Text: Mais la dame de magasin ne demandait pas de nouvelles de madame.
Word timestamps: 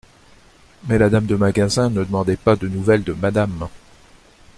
Mais 0.87 0.97
la 0.97 1.11
dame 1.11 1.27
de 1.27 1.35
magasin 1.35 1.91
ne 1.91 2.03
demandait 2.03 2.35
pas 2.35 2.55
de 2.55 2.67
nouvelles 2.67 3.03
de 3.03 3.13
madame. 3.13 3.69